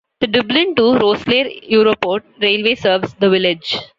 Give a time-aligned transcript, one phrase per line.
[0.19, 3.77] The Dublin to Rosslare Europort railway serves the village.